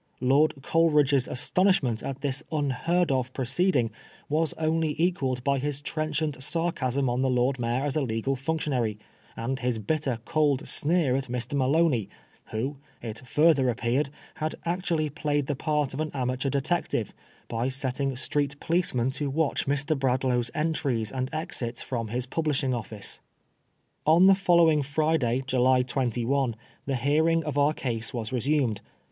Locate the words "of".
3.11-3.31, 15.93-15.99, 27.43-27.55